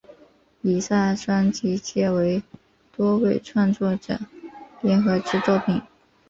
[0.63, 2.41] 以下专辑皆为
[2.97, 4.17] 多位创作者
[4.81, 5.79] 联合之作品。